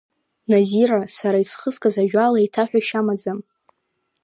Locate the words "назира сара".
0.49-1.37